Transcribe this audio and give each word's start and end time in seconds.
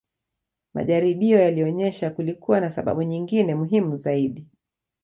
Majaribio 0.73 1.39
yalionyesha 1.39 2.09
kulikuwa 2.09 2.59
na 2.59 2.69
sababu 2.69 3.03
nyingine 3.03 3.55
muhimu 3.55 3.95
zaidi 3.95 4.47